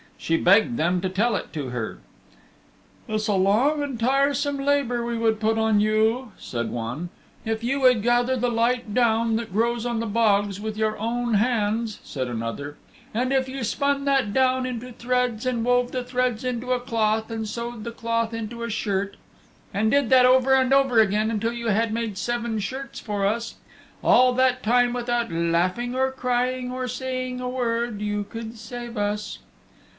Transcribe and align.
She 0.17 0.35
begged 0.37 0.77
them 0.77 0.99
to 1.01 1.09
tell 1.09 1.35
it 1.35 1.51
to 1.53 1.69
her. 1.69 1.97
"It's 3.07 3.27
a 3.27 3.33
long 3.33 3.83
and 3.83 3.95
a 3.95 4.03
tiresome 4.05 4.57
labor 4.57 5.03
we 5.03 5.17
would 5.17 5.39
put 5.39 5.57
on 5.59 5.79
you," 5.79 6.31
said 6.37 6.69
one. 6.71 7.09
"If 7.43 7.63
you 7.63 7.79
would 7.81 8.01
gather 8.03 8.35
the 8.35 8.49
light 8.49 8.93
down 8.95 9.35
that 9.37 9.51
grows 9.53 9.85
on 9.85 9.99
the 9.99 10.05
bogs 10.07 10.59
with 10.61 10.77
your 10.77 10.97
own 10.97 11.35
hands," 11.35 11.99
said 12.03 12.27
another, 12.27 12.77
"and 13.13 13.31
if 13.31 13.47
you 13.49 13.63
spun 13.63 14.05
that 14.05 14.31
down 14.33 14.65
into 14.65 14.91
threads, 14.91 15.45
and 15.45 15.65
wove 15.65 15.91
the 15.91 16.03
threads 16.03 16.43
into 16.43 16.71
a 16.71 16.79
cloth 16.79 17.29
and 17.29 17.47
sewed 17.47 17.83
the 17.83 17.91
cloth 17.91 18.33
into 18.33 18.63
a 18.63 18.69
shirt, 18.71 19.17
and 19.73 19.89
did 19.91 20.09
that 20.09 20.25
over 20.25 20.53
and 20.55 20.71
over 20.71 20.99
again 20.99 21.29
until 21.29 21.53
you 21.53 21.67
had 21.67 21.93
made 21.93 22.17
seven 22.17 22.57
shirts 22.59 22.99
for 22.99 23.25
us, 23.25 23.55
all 24.03 24.33
that 24.33 24.63
time 24.63 24.93
without 24.93 25.31
laughing 25.31 25.95
or 25.95 26.11
crying 26.11 26.71
or 26.71 26.87
saying 26.87 27.39
a 27.39 27.49
word, 27.49 28.01
you 28.01 28.23
could 28.23 28.57
save 28.57 28.97
us. 28.97 29.39